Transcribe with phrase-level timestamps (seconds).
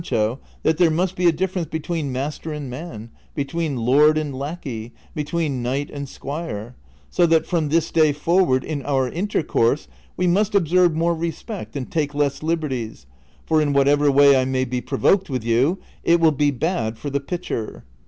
[0.01, 4.17] wilt gather, Sanclio, that there must be a difference between master and man, between lord
[4.17, 6.75] and lackey, between knight and squire:
[7.11, 9.87] so that from this day forward in our intercourse
[10.17, 13.05] we must observe more respect and take less liberties,
[13.45, 16.97] for in what ever way I may be provoked with you it will be bad
[16.97, 17.83] for the pitcher.